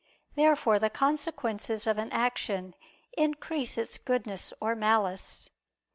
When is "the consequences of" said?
0.79-1.99